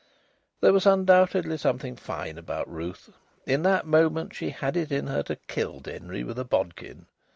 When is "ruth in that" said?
2.67-3.85